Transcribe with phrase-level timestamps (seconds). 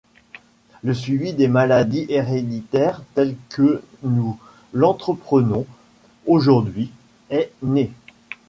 [0.81, 4.35] Le suivi des maladies héréditaires, tel que nous
[4.73, 5.67] l’entreprenons
[6.25, 6.91] aujourd’hui,
[7.29, 7.91] est né.